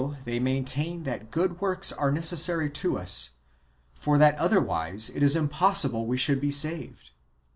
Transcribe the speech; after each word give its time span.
they 0.25 0.39
maintain 0.39 1.03
that 1.03 1.29
good 1.29 1.61
works 1.61 1.91
are 1.91 2.11
necessary 2.11 2.71
to 2.71 2.97
us, 2.97 3.29
for 3.93 4.17
that 4.17 4.35
otherwise 4.39 5.11
it 5.11 5.21
is 5.21 5.35
impossible 5.35 6.07
we 6.07 6.17
should 6.17 6.41
be 6.41 6.49
saved. 6.49 7.11